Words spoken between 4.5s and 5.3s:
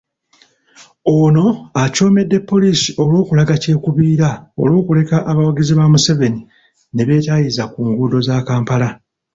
olw'okuleka